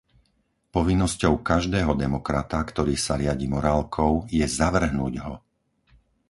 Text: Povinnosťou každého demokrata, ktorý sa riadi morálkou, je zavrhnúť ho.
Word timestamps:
Povinnosťou 0.75 1.33
každého 1.49 1.91
demokrata, 2.03 2.57
ktorý 2.69 2.95
sa 3.05 3.13
riadi 3.23 3.45
morálkou, 3.55 4.11
je 4.33 4.41
zavrhnúť 4.59 5.13
ho. 5.29 5.35